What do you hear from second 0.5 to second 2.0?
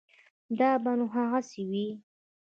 دا به نو هغسې وي.